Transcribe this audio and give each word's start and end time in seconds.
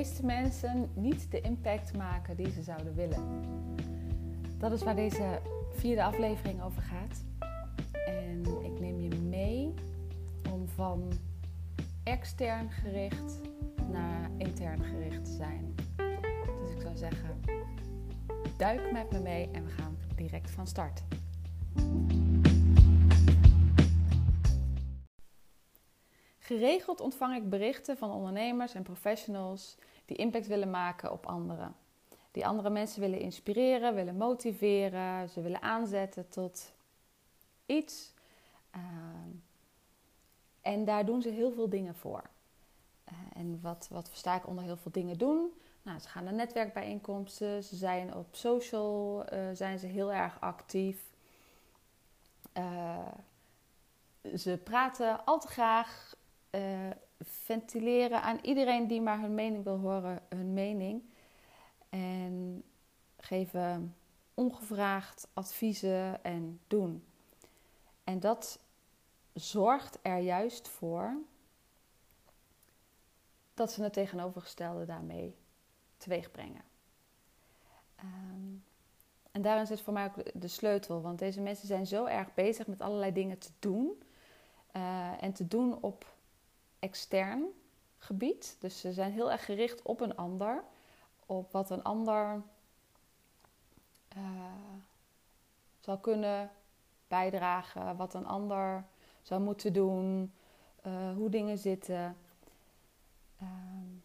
meeste 0.00 0.26
mensen 0.26 0.90
niet 0.94 1.30
de 1.30 1.40
impact 1.40 1.96
maken 1.96 2.36
die 2.36 2.50
ze 2.50 2.62
zouden 2.62 2.94
willen. 2.94 3.44
Dat 4.58 4.72
is 4.72 4.82
waar 4.82 4.96
deze 4.96 5.40
vierde 5.70 6.02
aflevering 6.02 6.62
over 6.62 6.82
gaat. 6.82 7.24
En 8.06 8.42
ik 8.64 8.80
neem 8.80 9.00
je 9.00 9.16
mee 9.16 9.74
om 10.52 10.68
van 10.68 11.12
extern 12.02 12.70
gericht 12.70 13.40
naar 13.90 14.30
intern 14.36 14.82
gericht 14.82 15.24
te 15.24 15.30
zijn. 15.30 15.74
Dus 16.62 16.70
ik 16.74 16.80
zou 16.80 16.96
zeggen, 16.96 17.40
duik 18.56 18.92
met 18.92 19.12
me 19.12 19.18
mee 19.18 19.48
en 19.52 19.64
we 19.64 19.70
gaan 19.70 19.96
direct 20.14 20.50
van 20.50 20.66
start. 20.66 21.02
Geregeld 26.50 27.00
ontvang 27.00 27.36
ik 27.36 27.48
berichten 27.48 27.96
van 27.96 28.10
ondernemers 28.10 28.74
en 28.74 28.82
professionals 28.82 29.76
die 30.04 30.16
impact 30.16 30.46
willen 30.46 30.70
maken 30.70 31.12
op 31.12 31.26
anderen. 31.26 31.74
Die 32.30 32.46
andere 32.46 32.70
mensen 32.70 33.00
willen 33.00 33.20
inspireren, 33.20 33.94
willen 33.94 34.16
motiveren, 34.16 35.28
ze 35.28 35.40
willen 35.40 35.62
aanzetten 35.62 36.28
tot 36.28 36.72
iets. 37.66 38.14
Ehm, 38.70 39.30
en 40.60 40.84
daar 40.84 41.06
doen 41.06 41.22
ze 41.22 41.28
heel 41.28 41.52
veel 41.52 41.68
dingen 41.68 41.94
voor. 41.94 42.22
Uh, 43.12 43.14
en 43.34 43.58
wat, 43.62 43.88
wat 43.90 44.08
versta 44.08 44.36
ik 44.36 44.46
onder 44.46 44.64
heel 44.64 44.76
veel 44.76 44.92
dingen 44.92 45.18
doen? 45.18 45.52
Nou, 45.82 45.98
ze 45.98 46.08
gaan 46.08 46.24
naar 46.24 46.32
netwerkbijeenkomsten, 46.32 47.64
ze 47.64 47.76
zijn 47.76 48.14
op 48.14 48.26
social, 48.30 49.24
uh, 49.34 49.48
zijn 49.52 49.78
ze 49.78 49.86
heel 49.86 50.12
erg 50.12 50.40
actief. 50.40 51.02
Uh, 52.56 53.08
ze 54.36 54.60
praten 54.64 55.24
al 55.24 55.40
te 55.40 55.48
graag 55.48 56.18
uh, 56.50 56.90
ventileren 57.20 58.22
aan 58.22 58.38
iedereen 58.42 58.86
die 58.86 59.00
maar 59.00 59.20
hun 59.20 59.34
mening 59.34 59.64
wil 59.64 59.78
horen, 59.78 60.22
hun 60.28 60.52
mening. 60.52 61.02
En 61.88 62.62
geven 63.18 63.96
ongevraagd 64.34 65.28
adviezen 65.34 66.24
en 66.24 66.60
doen. 66.66 67.04
En 68.04 68.20
dat 68.20 68.58
zorgt 69.32 69.98
er 70.02 70.18
juist 70.18 70.68
voor 70.68 71.16
dat 73.54 73.72
ze 73.72 73.82
het 73.82 73.92
tegenovergestelde 73.92 74.84
daarmee 74.84 75.34
teweeg 75.96 76.30
brengen. 76.30 76.62
Um, 78.04 78.64
en 79.30 79.42
daarin 79.42 79.66
zit 79.66 79.80
voor 79.80 79.92
mij 79.92 80.04
ook 80.04 80.40
de 80.40 80.48
sleutel, 80.48 81.00
want 81.00 81.18
deze 81.18 81.40
mensen 81.40 81.66
zijn 81.66 81.86
zo 81.86 82.04
erg 82.04 82.34
bezig 82.34 82.66
met 82.66 82.80
allerlei 82.80 83.12
dingen 83.12 83.38
te 83.38 83.50
doen. 83.58 84.02
Uh, 84.76 85.22
en 85.22 85.32
te 85.32 85.48
doen 85.48 85.82
op 85.82 86.14
extern 86.80 87.44
gebied. 87.98 88.56
Dus 88.58 88.80
ze 88.80 88.92
zijn 88.92 89.12
heel 89.12 89.30
erg 89.30 89.44
gericht 89.44 89.82
op 89.82 90.00
een 90.00 90.16
ander, 90.16 90.64
op 91.26 91.52
wat 91.52 91.70
een 91.70 91.82
ander 91.82 92.42
uh, 94.16 94.22
zou 95.80 95.98
kunnen 95.98 96.50
bijdragen, 97.08 97.96
wat 97.96 98.14
een 98.14 98.26
ander 98.26 98.84
zou 99.22 99.40
moeten 99.40 99.72
doen, 99.72 100.32
uh, 100.86 101.14
hoe 101.16 101.30
dingen 101.30 101.58
zitten. 101.58 102.16
Um, 103.42 104.02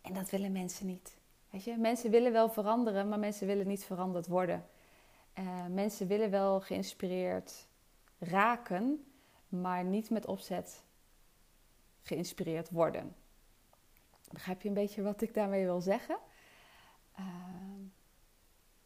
en 0.00 0.14
dat 0.14 0.30
willen 0.30 0.52
mensen 0.52 0.86
niet. 0.86 1.16
Weet 1.50 1.64
je, 1.64 1.76
mensen 1.76 2.10
willen 2.10 2.32
wel 2.32 2.48
veranderen, 2.48 3.08
maar 3.08 3.18
mensen 3.18 3.46
willen 3.46 3.66
niet 3.66 3.84
veranderd 3.84 4.26
worden. 4.26 4.66
Uh, 5.38 5.66
mensen 5.66 6.06
willen 6.06 6.30
wel 6.30 6.60
geïnspireerd 6.60 7.66
raken, 8.18 9.04
maar 9.48 9.84
niet 9.84 10.10
met 10.10 10.26
opzet 10.26 10.82
geïnspireerd 12.02 12.70
worden. 12.70 13.14
Begrijp 14.32 14.62
je 14.62 14.68
een 14.68 14.74
beetje 14.74 15.02
wat 15.02 15.22
ik 15.22 15.34
daarmee 15.34 15.64
wil 15.64 15.80
zeggen? 15.80 16.18
Uh, 17.18 17.26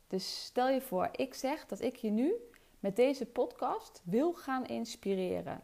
dus 0.07 0.45
stel 0.45 0.69
je 0.69 0.81
voor, 0.81 1.09
ik 1.13 1.35
zeg 1.35 1.67
dat 1.67 1.81
ik 1.81 1.97
je 1.97 2.11
nu 2.11 2.35
met 2.81 2.97
deze 2.97 3.27
podcast 3.27 4.03
wil 4.05 4.33
gaan 4.33 4.67
inspireren. 4.67 5.63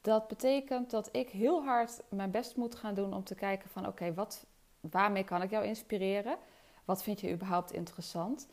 Dat 0.00 0.28
betekent 0.28 0.90
dat 0.90 1.08
ik 1.12 1.28
heel 1.28 1.64
hard 1.64 2.02
mijn 2.08 2.30
best 2.30 2.56
moet 2.56 2.74
gaan 2.74 2.94
doen 2.94 3.14
om 3.14 3.24
te 3.24 3.34
kijken 3.34 3.68
van 3.68 3.86
oké, 3.86 4.14
wat, 4.14 4.46
waarmee 4.80 5.24
kan 5.24 5.42
ik 5.42 5.50
jou 5.50 5.64
inspireren? 5.64 6.38
Wat 6.84 7.02
vind 7.02 7.20
je 7.20 7.32
überhaupt 7.32 7.72
interessant? 7.72 8.48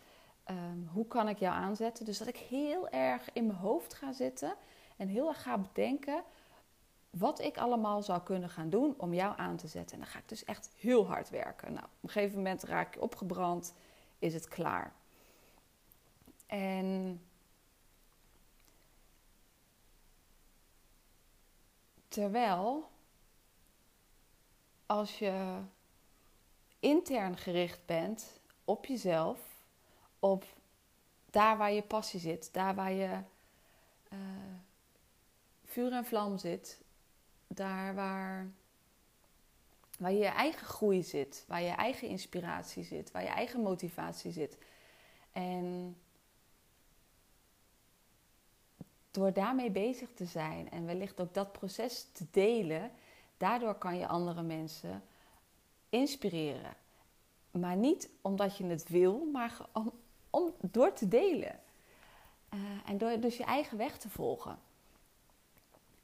Um, 0.51 0.89
hoe 0.93 1.07
kan 1.07 1.29
ik 1.29 1.37
jou 1.37 1.55
aanzetten? 1.55 2.05
Dus 2.05 2.17
dat 2.17 2.27
ik 2.27 2.37
heel 2.37 2.89
erg 2.89 3.29
in 3.33 3.45
mijn 3.45 3.59
hoofd 3.59 3.93
ga 3.93 4.11
zitten 4.11 4.55
en 4.97 5.07
heel 5.07 5.27
erg 5.27 5.41
ga 5.41 5.57
bedenken 5.57 6.23
wat 7.17 7.39
ik 7.39 7.57
allemaal 7.57 8.01
zou 8.03 8.22
kunnen 8.22 8.50
gaan 8.50 8.69
doen 8.69 8.94
om 8.97 9.13
jou 9.13 9.38
aan 9.38 9.57
te 9.57 9.67
zetten. 9.67 9.94
En 9.97 10.01
dan 10.03 10.11
ga 10.11 10.19
ik 10.19 10.29
dus 10.29 10.44
echt 10.44 10.69
heel 10.75 11.07
hard 11.07 11.29
werken. 11.29 11.73
Nou, 11.73 11.85
op 11.85 12.03
een 12.03 12.09
gegeven 12.09 12.38
moment 12.38 12.63
raak 12.63 12.95
ik 12.95 13.01
opgebrand, 13.01 13.73
is 14.19 14.33
het 14.33 14.47
klaar. 14.47 14.94
En 16.45 17.22
terwijl 22.07 22.89
als 24.85 25.19
je 25.19 25.59
intern 26.79 27.38
gericht 27.38 27.85
bent 27.85 28.39
op 28.66 28.85
jezelf, 28.85 29.39
op 30.19 30.45
daar 31.25 31.57
waar 31.57 31.72
je 31.72 31.81
passie 31.81 32.19
zit, 32.19 32.53
daar 32.53 32.75
waar 32.75 32.91
je 32.91 33.19
uh, 34.13 34.19
vuur 35.66 35.91
en 35.91 36.05
vlam 36.05 36.38
zit, 36.38 36.81
daar 37.47 37.96
waar, 37.96 38.47
waar 40.00 40.12
je 40.12 40.25
eigen 40.25 40.66
groei 40.68 41.03
zit, 41.03 41.44
waar 41.47 41.62
je 41.62 41.69
eigen 41.69 42.08
inspiratie 42.08 42.84
zit, 42.84 43.12
waar 43.12 43.24
je 43.24 43.30
eigen 43.30 43.62
motivatie 43.62 44.31
zit. 44.31 44.58
En 45.31 45.97
door 49.12 49.34
daarmee 49.34 49.72
bezig 49.72 50.09
te 50.13 50.25
zijn 50.25 50.72
en 50.72 50.85
wellicht 50.85 51.19
ook 51.19 51.34
dat 51.34 51.52
proces 51.52 52.12
te 52.12 52.25
delen, 52.31 52.91
daardoor 53.38 53.75
kan 53.75 53.97
je 53.97 54.08
andere 54.08 54.41
mensen 54.41 55.03
inspireren. 55.90 56.75
Maar 57.52 57.75
niet 57.75 58.09
omdat 58.22 58.58
je 58.58 58.66
het 58.66 58.90
wil, 58.90 59.29
maar 59.31 59.58
om, 60.29 60.53
door 60.62 60.94
te 60.94 61.08
delen. 61.08 61.59
Uh, 62.53 62.59
en 62.85 62.97
door 62.97 63.19
dus 63.19 63.38
je 63.38 63.44
eigen 63.44 63.78
weg 63.78 63.97
te 63.97 64.09
volgen. 64.09 64.59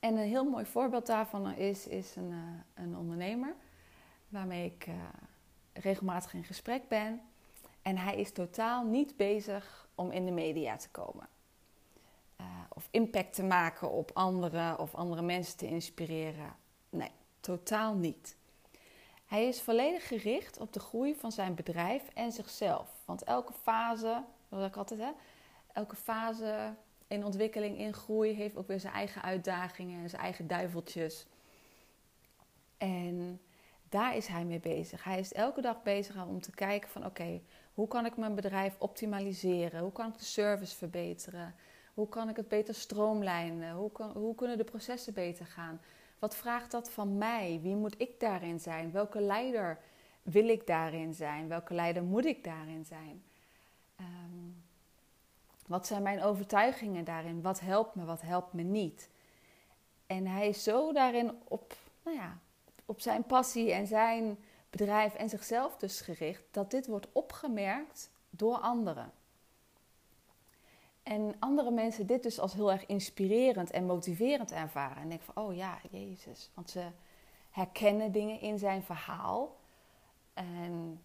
En 0.04 0.18
een 0.18 0.28
heel 0.28 0.44
mooi 0.44 0.66
voorbeeld 0.66 1.06
daarvan 1.06 1.54
is, 1.54 1.88
is 1.88 2.16
een, 2.16 2.32
uh, 2.32 2.38
een 2.74 2.98
ondernemer 2.98 3.56
waarmee 4.30 4.66
ik 4.66 4.88
uh, 4.88 4.96
regelmatig 5.74 6.34
in 6.34 6.44
gesprek 6.44 6.88
ben. 6.88 7.22
En 7.82 7.98
hij 7.98 8.16
is 8.16 8.32
totaal 8.32 8.86
niet 8.86 9.18
bezig 9.18 9.88
om 9.96 10.12
in 10.12 10.26
de 10.26 10.32
media 10.32 10.76
te 10.76 10.90
komen. 10.90 11.28
Uh, 12.42 12.48
of 12.70 12.88
impact 12.92 13.34
te 13.34 13.44
maken 13.44 13.92
op 13.92 14.12
anderen 14.14 14.80
of 14.80 14.96
andere 14.96 15.22
mensen 15.22 15.58
te 15.58 15.68
inspireren. 15.68 16.56
Nee, 16.90 17.12
totaal 17.40 17.94
niet. 17.94 18.38
Hij 19.26 19.48
is 19.48 19.62
volledig 19.62 20.08
gericht 20.08 20.60
op 20.60 20.74
de 20.74 20.80
groei 20.80 21.16
van 21.16 21.32
zijn 21.32 21.56
bedrijf 21.56 22.10
en 22.14 22.32
zichzelf. 22.32 22.90
Want 23.06 23.24
elke 23.24 23.54
fase, 23.54 24.24
zoals 24.50 24.68
ik 24.68 24.78
altijd 24.78 25.00
hè, 25.00 25.12
elke 25.74 25.96
fase 25.96 26.74
in 27.08 27.26
ontwikkeling, 27.26 27.78
in 27.78 27.94
groei, 27.94 28.34
heeft 28.34 28.58
ook 28.58 28.68
weer 28.68 28.80
zijn 28.80 28.94
eigen 28.94 29.22
uitdagingen 29.22 30.04
en 30.04 30.10
zijn 30.10 30.22
eigen 30.22 30.48
duiveltjes. 30.48 31.26
En 32.78 33.42
daar 33.90 34.16
is 34.16 34.28
hij 34.28 34.46
mee 34.46 34.60
bezig. 34.60 35.04
Hij 35.04 35.20
is 35.20 35.34
elke 35.34 35.62
dag 35.62 35.84
bezig 35.84 36.26
om 36.26 36.42
te 36.42 36.52
kijken 36.52 36.90
van 36.90 37.06
oké, 37.06 37.42
hoe 37.74 37.88
kan 37.88 38.06
ik 38.06 38.18
mijn 38.18 38.36
bedrijf 38.36 38.76
optimaliseren? 38.80 39.82
Hoe 39.82 39.92
kan 39.92 40.08
ik 40.08 40.18
de 40.18 40.26
service 40.26 40.76
verbeteren? 40.76 41.56
Hoe 41.94 42.10
kan 42.10 42.30
ik 42.30 42.36
het 42.36 42.48
beter 42.48 42.76
stroomlijnen? 42.76 43.74
Hoe, 43.74 43.92
hoe 44.14 44.36
kunnen 44.36 44.58
de 44.58 44.64
processen 44.64 45.14
beter 45.14 45.46
gaan? 45.46 45.82
Wat 46.20 46.36
vraagt 46.36 46.72
dat 46.72 46.92
van 46.92 47.18
mij? 47.18 47.60
Wie 47.62 47.76
moet 47.76 47.96
ik 47.98 48.20
daarin 48.20 48.60
zijn? 48.60 48.92
Welke 48.92 49.22
leider 49.22 49.80
wil 50.22 50.48
ik 50.48 50.68
daarin 50.68 51.14
zijn? 51.14 51.48
Welke 51.48 51.74
leider 51.74 52.04
moet 52.04 52.26
ik 52.26 52.44
daarin 52.44 52.86
zijn? 52.86 53.24
Um, 54.00 54.63
wat 55.74 55.88
zijn 55.88 56.04
mijn 56.04 56.24
overtuigingen 56.24 57.04
daarin? 57.04 57.42
Wat 57.42 57.60
helpt 57.60 57.96
me, 57.96 58.06
wat 58.06 58.22
helpt 58.22 58.54
me 58.54 58.62
niet? 58.62 59.10
En 60.08 60.28
hij 60.28 60.48
is 60.48 60.64
zo 60.64 60.92
daarin 60.92 61.38
op, 61.48 61.74
nou 62.04 62.18
ja, 62.18 62.40
op 62.86 63.02
zijn 63.02 63.24
passie 63.24 63.72
en 63.72 63.88
zijn 63.88 64.38
bedrijf 64.70 65.14
en 65.14 65.30
zichzelf 65.30 65.78
dus 65.78 66.02
gericht, 66.02 66.44
dat 66.52 66.72
dit 66.72 66.88
wordt 66.88 67.08
opgemerkt 67.12 68.12
door 68.30 68.58
anderen. 68.58 69.12
En 71.04 71.36
andere 71.40 71.72
mensen 71.72 72.08
dit 72.08 72.24
dus 72.24 72.40
als 72.40 72.54
heel 72.54 72.72
erg 72.72 72.86
inspirerend 72.86 73.72
en 73.72 73.86
motiverend 73.86 74.52
ervaren. 74.52 75.02
En 75.02 75.10
denk 75.10 75.22
van, 75.22 75.44
oh 75.44 75.56
ja, 75.56 75.80
Jezus. 75.92 76.50
Want 76.54 76.70
ze 76.70 76.88
herkennen 77.50 78.12
dingen 78.12 78.40
in 78.40 78.60
zijn 78.60 78.84
verhaal. 78.84 79.56
En 80.34 81.04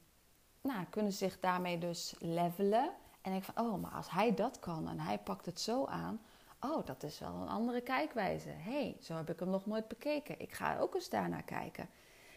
nou, 0.61 0.85
kunnen 0.91 1.13
zich 1.13 1.41
daarmee 1.41 1.79
dus 1.79 2.15
levelen. 2.19 2.91
En 3.29 3.35
ik 3.35 3.45
van, 3.45 3.65
oh, 3.65 3.83
maar 3.83 3.91
als 3.91 4.11
hij 4.11 4.35
dat 4.35 4.59
kan 4.59 4.89
en 4.89 5.01
hij 5.01 5.19
pakt 5.19 5.47
het 5.47 5.61
zo 5.61 5.85
aan, 5.87 6.21
oh, 6.61 6.87
dat 6.87 7.03
is 7.03 7.19
wel 7.19 7.35
een 7.35 7.49
andere 7.49 7.81
kijkwijze. 7.81 8.49
Hé, 8.49 8.71
hey, 8.71 8.97
zo 9.01 9.15
heb 9.15 9.31
ik 9.31 9.41
hem 9.41 9.51
nog 9.51 9.67
nooit 9.67 9.89
bekeken. 9.89 10.41
Ik 10.41 10.53
ga 10.53 10.79
ook 10.79 10.95
eens 10.95 11.09
daarnaar 11.09 11.43
kijken. 11.43 11.89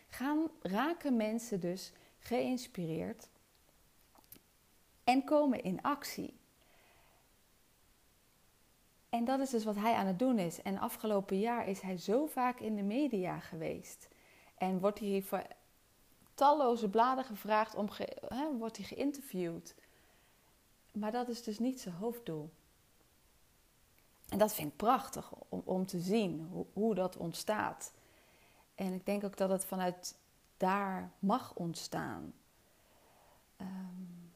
gaan, 0.07 0.47
raken 0.61 1.17
mensen 1.17 1.59
dus 1.59 1.93
geïnspireerd 2.19 3.29
en 5.03 5.23
komen 5.23 5.63
in 5.63 5.81
actie. 5.81 6.39
En 9.09 9.25
dat 9.25 9.39
is 9.39 9.49
dus 9.49 9.63
wat 9.63 9.75
hij 9.75 9.93
aan 9.93 10.07
het 10.07 10.19
doen 10.19 10.39
is. 10.39 10.61
En 10.61 10.77
afgelopen 10.77 11.39
jaar 11.39 11.67
is 11.67 11.81
hij 11.81 11.97
zo 11.97 12.25
vaak 12.25 12.59
in 12.59 12.75
de 12.75 12.83
media 12.83 13.39
geweest. 13.39 14.07
En 14.57 14.79
wordt 14.79 14.99
hij 14.99 15.21
voor 15.21 15.43
talloze 16.33 16.89
bladen 16.89 17.23
gevraagd 17.23 17.75
om 17.75 17.89
hè, 18.27 18.57
wordt 18.57 18.77
hij 18.77 18.85
geïnterviewd. 18.85 19.75
Maar 20.91 21.11
dat 21.11 21.27
is 21.27 21.43
dus 21.43 21.59
niet 21.59 21.81
zijn 21.81 21.95
hoofddoel. 21.95 22.49
En 24.29 24.37
dat 24.37 24.53
vind 24.53 24.71
ik 24.71 24.77
prachtig 24.77 25.33
om, 25.49 25.61
om 25.65 25.85
te 25.85 25.99
zien 25.99 26.49
hoe, 26.73 26.95
dat 26.95 27.17
ontstaat. 27.17 27.93
En 28.75 28.93
ik 28.93 29.05
denk 29.05 29.23
ook 29.23 29.37
dat 29.37 29.49
het 29.49 29.65
vanuit 29.65 30.15
daar 30.57 31.11
mag 31.19 31.55
ontstaan. 31.55 32.33
Um, 33.57 34.31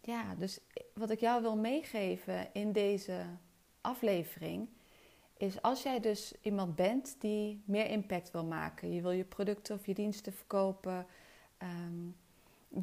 ja, 0.00 0.34
dus 0.34 0.60
wat 0.94 1.10
ik 1.10 1.20
jou 1.20 1.42
wil 1.42 1.56
meegeven 1.56 2.54
in 2.54 2.72
deze 2.72 3.26
aflevering 3.80 4.68
is 5.36 5.62
als 5.62 5.82
jij 5.82 6.00
dus 6.00 6.34
iemand 6.40 6.76
bent 6.76 7.16
die 7.18 7.62
meer 7.64 7.86
impact 7.86 8.30
wil 8.30 8.44
maken, 8.44 8.92
je 8.92 9.02
wil 9.02 9.10
je 9.10 9.24
producten 9.24 9.74
of 9.74 9.86
je 9.86 9.94
diensten 9.94 10.32
verkopen, 10.32 11.06
ehm, 11.58 12.06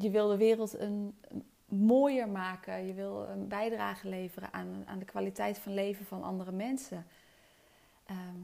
je 0.00 0.10
wil 0.10 0.28
de 0.28 0.36
wereld 0.36 0.78
een, 0.78 1.18
mooier 1.72 2.28
maken, 2.28 2.86
je 2.86 2.94
wil 2.94 3.28
een 3.28 3.48
bijdrage 3.48 4.08
leveren 4.08 4.52
aan, 4.52 4.82
aan 4.86 4.98
de 4.98 5.04
kwaliteit 5.04 5.58
van 5.58 5.74
leven 5.74 6.04
van 6.04 6.22
andere 6.22 6.52
mensen, 6.52 7.06
ehm, 8.04 8.40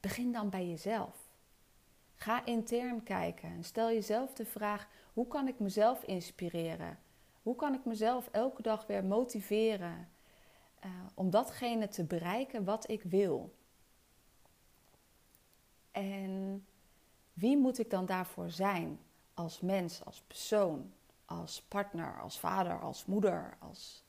begin 0.00 0.32
dan 0.32 0.50
bij 0.50 0.68
jezelf. 0.68 1.28
Ga 2.14 2.44
intern 2.44 3.02
kijken 3.02 3.48
en 3.48 3.64
stel 3.64 3.88
jezelf 3.88 4.32
de 4.32 4.44
vraag: 4.44 4.88
hoe 5.12 5.26
kan 5.26 5.48
ik 5.48 5.58
mezelf 5.58 6.02
inspireren? 6.02 6.98
Hoe 7.42 7.56
kan 7.56 7.74
ik 7.74 7.84
mezelf 7.84 8.28
elke 8.32 8.62
dag 8.62 8.86
weer 8.86 9.04
motiveren 9.04 10.08
uh, 10.84 10.90
om 11.14 11.30
datgene 11.30 11.88
te 11.88 12.04
bereiken 12.04 12.64
wat 12.64 12.90
ik 12.90 13.02
wil? 13.02 13.54
En 15.90 16.64
wie 17.32 17.56
moet 17.56 17.78
ik 17.78 17.90
dan 17.90 18.06
daarvoor 18.06 18.50
zijn? 18.50 18.98
Als 19.34 19.60
mens, 19.60 20.04
als 20.04 20.22
persoon, 20.26 20.92
als 21.30 21.62
partner, 21.62 22.20
als 22.20 22.38
vader, 22.38 22.80
als 22.80 23.04
moeder, 23.04 23.56
als 23.58 24.04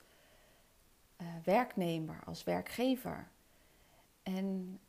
uh, 1.22 1.28
werknemer, 1.44 2.20
als 2.26 2.44
werkgever. 2.44 3.28
En 4.24 4.80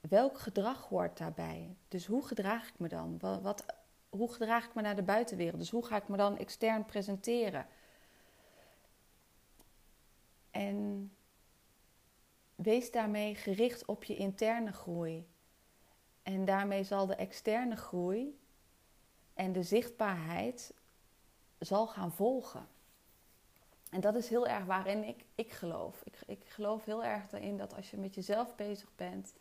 welk 0.00 0.38
gedrag 0.38 0.88
hoort 0.88 1.18
daarbij? 1.18 1.76
Dus 1.88 2.06
hoe 2.06 2.26
gedraag 2.26 2.68
ik 2.68 2.78
me 2.78 2.88
dan? 2.88 3.18
Wat, 3.18 3.64
hoe 4.08 4.32
gedraag 4.32 4.64
ik 4.64 4.74
me 4.74 4.82
naar 4.82 4.96
de 4.96 5.02
buitenwereld? 5.02 5.58
Dus 5.58 5.70
hoe 5.70 5.84
ga 5.84 5.96
ik 5.96 6.08
me 6.08 6.16
dan 6.16 6.38
extern 6.38 6.84
presenteren? 6.84 7.66
En 10.50 11.12
wees 12.54 12.90
daarmee 12.90 13.34
gericht 13.34 13.84
op 13.84 14.04
je 14.04 14.16
interne 14.16 14.72
groei. 14.72 15.26
En 16.22 16.44
daarmee 16.44 16.84
zal 16.84 17.06
de 17.06 17.14
externe 17.14 17.76
groei 17.76 18.38
en 19.34 19.52
de 19.52 19.62
zichtbaarheid 19.62 20.74
zal 21.64 21.86
gaan 21.86 22.12
volgen. 22.12 22.66
En 23.90 24.00
dat 24.00 24.14
is 24.14 24.28
heel 24.28 24.46
erg 24.46 24.64
waarin 24.64 25.04
ik, 25.04 25.24
ik 25.34 25.52
geloof. 25.52 26.02
Ik, 26.04 26.18
ik 26.26 26.44
geloof 26.46 26.84
heel 26.84 27.04
erg 27.04 27.32
erin 27.32 27.56
dat 27.56 27.74
als 27.76 27.90
je 27.90 27.96
met 27.96 28.14
jezelf 28.14 28.54
bezig 28.54 28.88
bent, 28.96 29.34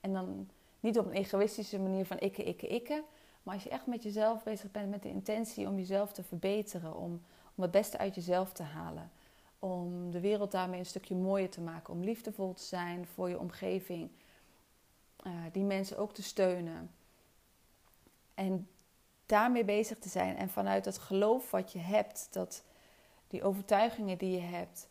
en 0.00 0.12
dan 0.12 0.48
niet 0.80 0.98
op 0.98 1.06
een 1.06 1.12
egoïstische 1.12 1.78
manier 1.78 2.06
van 2.06 2.18
ikke, 2.18 2.42
ikke, 2.42 2.66
ikke, 2.66 3.04
maar 3.42 3.54
als 3.54 3.62
je 3.62 3.70
echt 3.70 3.86
met 3.86 4.02
jezelf 4.02 4.42
bezig 4.42 4.70
bent 4.70 4.90
met 4.90 5.02
de 5.02 5.08
intentie 5.08 5.66
om 5.68 5.76
jezelf 5.76 6.12
te 6.12 6.22
verbeteren, 6.22 6.96
om, 6.96 7.22
om 7.54 7.62
het 7.62 7.70
beste 7.70 7.98
uit 7.98 8.14
jezelf 8.14 8.52
te 8.52 8.62
halen, 8.62 9.10
om 9.58 10.10
de 10.10 10.20
wereld 10.20 10.50
daarmee 10.50 10.78
een 10.78 10.86
stukje 10.86 11.14
mooier 11.14 11.50
te 11.50 11.60
maken. 11.60 11.94
Om 11.94 12.04
liefdevol 12.04 12.52
te 12.52 12.62
zijn 12.62 13.06
voor 13.06 13.28
je 13.28 13.38
omgeving. 13.38 14.10
Uh, 15.26 15.32
die 15.52 15.64
mensen 15.64 15.98
ook 15.98 16.12
te 16.12 16.22
steunen. 16.22 16.90
En 18.34 18.68
daarmee 19.30 19.64
bezig 19.64 19.98
te 19.98 20.08
zijn. 20.08 20.36
En 20.36 20.50
vanuit 20.50 20.84
het 20.84 20.98
geloof 20.98 21.50
wat 21.50 21.72
je 21.72 21.78
hebt, 21.78 22.28
dat 22.30 22.62
die 23.28 23.42
overtuigingen 23.42 24.18
die 24.18 24.30
je 24.30 24.46
hebt, 24.46 24.88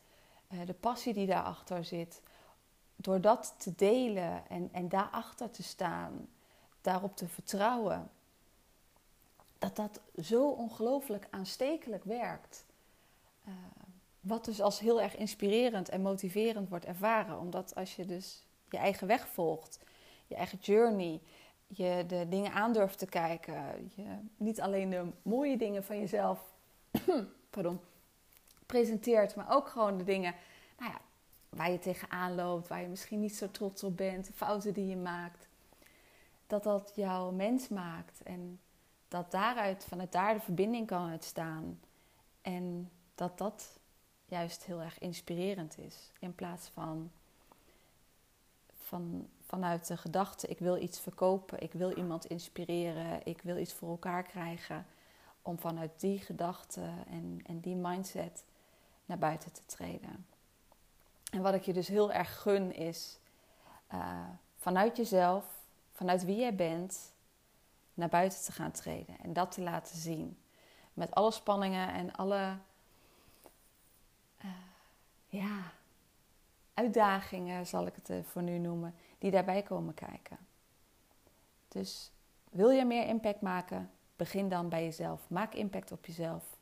uh, 0.52 0.66
de 0.66 0.74
passie 0.74 1.14
die 1.14 1.28
daarachter 1.28 1.86
zit. 1.86 2.22
Door 2.96 3.22
dat 3.22 3.56
te 3.58 3.76
delen 3.76 4.50
en, 4.50 4.70
en 4.72 4.90
daarachter 4.90 5.52
te 5.52 5.64
staan, 5.64 6.28
daarop 6.82 7.16
te 7.16 7.28
vertrouwen. 7.28 8.10
Dat 9.58 9.76
dat 9.76 10.02
zo 10.24 10.50
ongelooflijk 10.50 11.28
aanstekelijk 11.30 12.04
werkt. 12.04 12.66
Uh, 13.48 13.54
wat 14.20 14.46
dus 14.46 14.62
als 14.62 14.80
heel 14.80 15.02
erg 15.02 15.16
inspirerend 15.16 15.90
en 15.90 16.02
motiverend 16.02 16.70
wordt 16.70 16.86
ervaren. 16.86 17.40
Omdat 17.40 17.76
als 17.76 17.96
je 17.96 18.06
dus 18.06 18.46
je 18.70 18.78
eigen 18.78 19.08
weg 19.08 19.28
volgt, 19.28 19.80
je 20.28 20.36
eigen 20.36 20.58
journey, 20.58 21.22
je 21.72 22.04
de 22.08 22.26
dingen 22.30 22.54
aandurft 22.54 23.00
te 23.00 23.06
kijken, 23.06 23.92
je 23.96 24.18
niet 24.38 24.62
alleen 24.62 24.90
de 24.90 25.06
mooie 25.22 25.58
dingen 25.58 25.84
van 25.84 26.00
jezelf 26.00 26.54
pardon, 27.50 27.80
presenteert, 28.66 29.36
maar 29.36 29.52
ook 29.52 29.68
gewoon 29.68 29.98
de 29.98 30.04
dingen 30.04 30.36
nou 30.78 30.92
ja, 30.92 31.02
waar 31.50 31.72
je 31.72 31.80
tegenaan 31.80 32.36
loopt, 32.36 32.68
waar 32.68 32.82
je 32.82 32.88
misschien 32.88 33.20
niet 33.20 33.36
zo 33.36 33.52
trots 33.52 33.84
op 33.84 33.98
bent, 33.98 34.26
de 34.28 34.34
fouten 34.34 34.74
die 34.74 34.88
je 34.88 34.98
maakt. 34.98 35.48
Dat 36.48 36.64
dat 36.64 36.92
jouw 36.96 37.32
mens 37.32 37.68
maakt 37.68 38.24
en 38.24 38.60
dat 39.08 39.32
daaruit, 39.32 39.86
vanuit 39.86 40.12
daar 40.12 40.34
de 40.34 40.40
verbinding 40.40 40.88
kan 40.88 41.10
uitstaan. 41.10 41.80
En 42.42 42.92
dat 43.16 43.38
dat 43.38 43.80
juist 44.26 44.64
heel 44.64 44.82
erg 44.82 45.00
inspirerend 45.00 45.78
is. 45.78 46.12
In 46.20 46.36
plaats 46.36 46.68
van, 46.68 47.12
van 48.74 49.30
vanuit 49.50 49.88
de 49.88 49.98
gedachte: 49.98 50.48
ik 50.48 50.60
wil 50.60 50.78
iets 50.78 51.00
verkopen, 51.00 51.62
ik 51.62 51.74
wil 51.74 51.92
iemand 51.92 52.26
inspireren, 52.26 53.26
ik 53.26 53.42
wil 53.42 53.58
iets 53.58 53.74
voor 53.74 53.90
elkaar 53.90 54.24
krijgen. 54.24 54.86
Om 55.42 55.60
vanuit 55.60 56.00
die 56.00 56.20
gedachte 56.20 56.82
en, 57.08 57.42
en 57.46 57.60
die 57.60 57.76
mindset 57.76 58.44
naar 59.06 59.18
buiten 59.18 59.52
te 59.52 59.66
treden. 59.66 60.26
En 61.32 61.42
wat 61.42 61.54
ik 61.54 61.64
je 61.64 61.74
dus 61.74 61.88
heel 61.88 62.12
erg 62.12 62.42
gun 62.42 62.76
is 62.76 63.20
uh, 63.94 64.28
vanuit 64.58 64.98
jezelf, 64.98 65.46
vanuit 65.92 66.26
wie 66.26 66.38
jij 66.38 66.56
bent, 66.56 67.12
naar 67.94 68.10
buiten 68.10 68.44
te 68.44 68.52
gaan 68.52 68.72
treden 68.72 69.20
en 69.20 69.34
dat 69.34 69.52
te 69.52 69.62
laten 69.62 69.98
zien. 69.98 70.38
Met 70.94 71.12
alle 71.12 71.32
spanningen 71.32 71.94
en 71.94 72.16
alle 72.16 72.58
ja, 75.28 75.72
uitdagingen, 76.74 77.68
zal 77.68 77.86
ik 77.86 77.94
het 78.02 78.26
voor 78.28 78.44
nu 78.44 78.58
noemen, 78.58 78.96
die 79.20 79.32
daarbij 79.32 79.64
komen 79.64 79.94
kijken. 79.94 80.38
Dus 81.68 82.12
wil 82.50 82.70
je 82.70 82.86
meer 82.86 83.08
impact 83.08 83.42
maken? 83.42 83.92
Begin 84.16 84.50
dan 84.50 84.70
bij 84.70 84.84
jezelf. 84.84 85.30
Maak 85.30 85.54
impact 85.54 85.92
op 85.92 86.06
jezelf. 86.06 86.58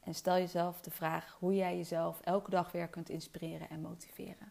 En 0.00 0.14
stel 0.14 0.34
jezelf 0.34 0.80
de 0.80 0.90
vraag 0.90 1.36
hoe 1.38 1.54
jij 1.54 1.76
jezelf 1.76 2.20
elke 2.20 2.50
dag 2.50 2.72
weer 2.72 2.88
kunt 2.88 3.08
inspireren 3.08 3.68
en 3.68 3.80
motiveren. 3.80 4.50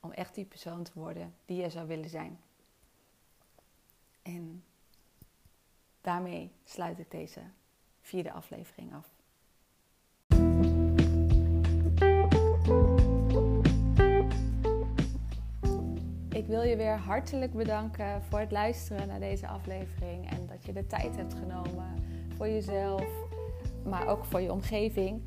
Om 0.00 0.10
echt 0.12 0.34
die 0.34 0.44
persoon 0.44 0.82
te 0.82 0.90
worden 0.94 1.34
die 1.44 1.62
je 1.62 1.70
zou 1.70 1.86
willen 1.86 2.10
zijn. 2.10 2.40
En 4.22 4.64
daarmee 6.00 6.52
sluit 6.64 6.98
ik 6.98 7.10
deze 7.10 7.40
vierde 8.00 8.32
aflevering 8.32 8.94
af. 8.94 9.10
Ik 16.32 16.46
wil 16.46 16.62
je 16.62 16.76
weer 16.76 16.98
hartelijk 16.98 17.52
bedanken 17.52 18.22
voor 18.22 18.38
het 18.38 18.50
luisteren 18.50 19.08
naar 19.08 19.20
deze 19.20 19.46
aflevering 19.46 20.30
en 20.30 20.46
dat 20.46 20.64
je 20.64 20.72
de 20.72 20.86
tijd 20.86 21.16
hebt 21.16 21.34
genomen 21.34 21.94
voor 22.36 22.48
jezelf, 22.48 23.04
maar 23.84 24.06
ook 24.06 24.24
voor 24.24 24.40
je 24.40 24.52
omgeving. 24.52 25.22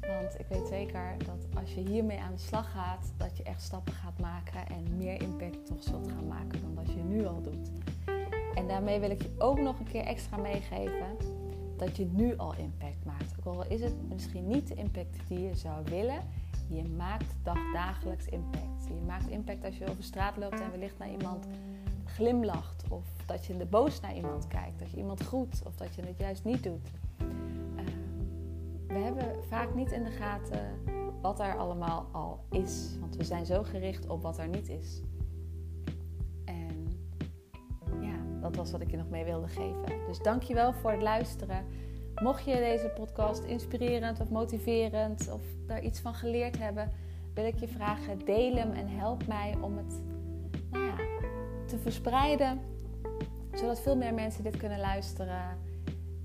Want 0.00 0.38
ik 0.38 0.46
weet 0.48 0.66
zeker 0.68 1.14
dat 1.18 1.46
als 1.60 1.74
je 1.74 1.80
hiermee 1.80 2.20
aan 2.20 2.32
de 2.32 2.40
slag 2.40 2.72
gaat, 2.72 3.12
dat 3.16 3.36
je 3.36 3.42
echt 3.42 3.62
stappen 3.62 3.92
gaat 3.92 4.18
maken 4.18 4.66
en 4.66 4.96
meer 4.96 5.22
impact 5.22 5.66
toch 5.66 5.82
zult 5.82 6.08
gaan 6.08 6.26
maken 6.26 6.60
dan 6.60 6.74
dat 6.74 6.94
je 6.94 7.02
nu 7.02 7.26
al 7.26 7.42
doet. 7.42 7.70
En 8.54 8.68
daarmee 8.68 9.00
wil 9.00 9.10
ik 9.10 9.22
je 9.22 9.34
ook 9.38 9.60
nog 9.60 9.78
een 9.78 9.88
keer 9.88 10.04
extra 10.04 10.36
meegeven 10.36 11.16
dat 11.76 11.96
je 11.96 12.06
nu 12.12 12.36
al 12.36 12.54
impact 12.56 13.04
maakt. 13.04 13.34
Ook 13.38 13.54
al 13.54 13.66
is 13.68 13.80
het 13.80 14.08
misschien 14.08 14.46
niet 14.46 14.68
de 14.68 14.74
impact 14.74 15.16
die 15.28 15.40
je 15.40 15.54
zou 15.54 15.84
willen, 15.84 16.20
je 16.74 16.88
maakt 16.88 17.34
dagdagelijks 17.42 18.26
impact. 18.26 18.86
Je 18.88 19.02
maakt 19.06 19.28
impact 19.28 19.64
als 19.64 19.78
je 19.78 19.88
over 19.88 20.02
straat 20.02 20.36
loopt 20.36 20.60
en 20.60 20.70
wellicht 20.70 20.98
naar 20.98 21.10
iemand 21.10 21.46
glimlacht. 22.04 22.84
Of 22.88 23.06
dat 23.26 23.46
je 23.46 23.56
de 23.56 23.66
boos 23.66 24.00
naar 24.00 24.14
iemand 24.14 24.46
kijkt. 24.46 24.78
Dat 24.78 24.90
je 24.90 24.96
iemand 24.96 25.20
groet 25.20 25.62
of 25.66 25.76
dat 25.76 25.94
je 25.94 26.02
het 26.02 26.18
juist 26.18 26.44
niet 26.44 26.62
doet. 26.62 26.90
Uh, 27.20 27.26
we 28.86 28.98
hebben 28.98 29.44
vaak 29.44 29.74
niet 29.74 29.92
in 29.92 30.04
de 30.04 30.10
gaten 30.10 30.78
wat 31.20 31.40
er 31.40 31.56
allemaal 31.56 32.08
al 32.12 32.44
is. 32.50 32.96
Want 33.00 33.16
we 33.16 33.24
zijn 33.24 33.46
zo 33.46 33.62
gericht 33.62 34.08
op 34.08 34.22
wat 34.22 34.38
er 34.38 34.48
niet 34.48 34.68
is. 34.68 35.02
En 36.44 36.86
ja, 38.00 38.40
dat 38.40 38.56
was 38.56 38.70
wat 38.70 38.80
ik 38.80 38.90
je 38.90 38.96
nog 38.96 39.08
mee 39.08 39.24
wilde 39.24 39.48
geven. 39.48 40.06
Dus 40.06 40.18
dankjewel 40.18 40.72
voor 40.72 40.90
het 40.90 41.02
luisteren. 41.02 41.66
Mocht 42.22 42.44
je 42.44 42.54
deze 42.54 42.88
podcast 42.88 43.44
inspirerend 43.44 44.20
of 44.20 44.30
motiverend 44.30 45.30
of 45.32 45.42
daar 45.66 45.82
iets 45.82 46.00
van 46.00 46.14
geleerd 46.14 46.58
hebben, 46.58 46.90
wil 47.34 47.44
ik 47.44 47.58
je 47.58 47.68
vragen: 47.68 48.24
deel 48.24 48.54
hem 48.54 48.72
en 48.72 48.88
help 48.88 49.26
mij 49.26 49.54
om 49.60 49.76
het 49.76 50.00
nou 50.70 50.84
ja, 50.84 50.96
te 51.66 51.78
verspreiden, 51.78 52.60
zodat 53.52 53.80
veel 53.80 53.96
meer 53.96 54.14
mensen 54.14 54.42
dit 54.42 54.56
kunnen 54.56 54.78
luisteren. 54.78 55.58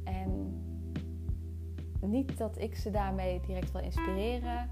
En 0.04 0.54
niet 2.02 2.38
dat 2.38 2.58
ik 2.58 2.76
ze 2.76 2.92
daarmee 2.92 3.42
direct 3.48 3.72
wil 3.72 3.82
inspireren, 3.82 4.70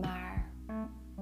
maar 0.00 0.52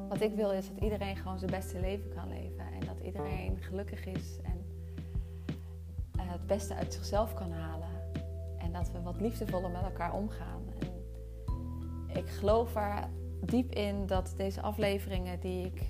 wat 0.09 0.21
ik 0.21 0.35
wil 0.35 0.51
is 0.51 0.69
dat 0.69 0.83
iedereen 0.83 1.17
gewoon 1.17 1.39
zijn 1.39 1.51
beste 1.51 1.81
leven 1.81 2.15
kan 2.15 2.29
leven 2.29 2.73
en 2.73 2.81
dat 2.87 3.01
iedereen 3.05 3.59
gelukkig 3.61 4.07
is 4.07 4.39
en 4.43 4.65
eh, 6.19 6.33
het 6.33 6.47
beste 6.47 6.75
uit 6.75 6.95
zichzelf 6.95 7.35
kan 7.35 7.53
halen. 7.53 7.92
Dat 8.73 8.91
we 8.91 9.03
wat 9.03 9.21
liefdevoller 9.21 9.71
met 9.71 9.83
elkaar 9.83 10.15
omgaan. 10.15 10.63
En 12.09 12.17
ik 12.17 12.29
geloof 12.29 12.75
er 12.75 13.09
diep 13.41 13.73
in 13.73 14.07
dat 14.07 14.35
deze 14.37 14.61
afleveringen 14.61 15.41
die 15.41 15.67
ik 15.67 15.83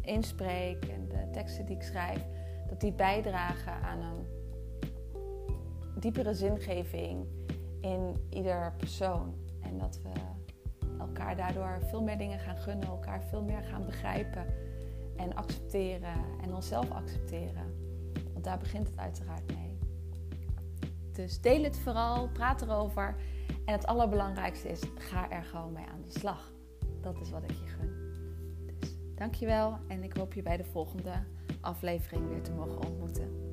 inspreek 0.00 0.84
en 0.84 1.08
de 1.08 1.30
teksten 1.32 1.66
die 1.66 1.76
ik 1.76 1.82
schrijf, 1.82 2.24
dat 2.68 2.80
die 2.80 2.92
bijdragen 2.92 3.72
aan 3.72 4.00
een 4.00 4.26
diepere 6.00 6.34
zingeving 6.34 7.26
in 7.80 8.26
ieder 8.30 8.74
persoon. 8.76 9.34
En 9.62 9.78
dat 9.78 10.00
we 10.02 10.10
elkaar 10.98 11.36
daardoor 11.36 11.78
veel 11.80 12.02
meer 12.02 12.18
dingen 12.18 12.38
gaan 12.38 12.56
gunnen, 12.56 12.88
elkaar 12.88 13.22
veel 13.22 13.42
meer 13.42 13.62
gaan 13.62 13.84
begrijpen 13.84 14.46
en 15.16 15.34
accepteren 15.34 16.24
en 16.42 16.54
onszelf 16.54 16.90
accepteren. 16.90 17.74
Want 18.32 18.44
daar 18.44 18.58
begint 18.58 18.88
het 18.88 18.98
uiteraard 18.98 19.54
mee. 19.54 19.65
Dus 21.16 21.40
deel 21.40 21.62
het 21.62 21.78
vooral, 21.78 22.28
praat 22.28 22.62
erover. 22.62 23.16
En 23.64 23.72
het 23.72 23.86
allerbelangrijkste 23.86 24.68
is, 24.68 24.82
ga 24.94 25.30
er 25.30 25.42
gewoon 25.42 25.72
mee 25.72 25.86
aan 25.86 26.02
de 26.02 26.18
slag. 26.18 26.52
Dat 27.00 27.20
is 27.20 27.30
wat 27.30 27.42
ik 27.42 27.50
je 27.50 27.66
gun. 27.66 27.94
Dus 28.78 28.96
dankjewel 29.14 29.78
en 29.88 30.02
ik 30.02 30.16
hoop 30.16 30.32
je 30.32 30.42
bij 30.42 30.56
de 30.56 30.64
volgende 30.64 31.12
aflevering 31.60 32.28
weer 32.28 32.42
te 32.42 32.52
mogen 32.52 32.84
ontmoeten. 32.86 33.44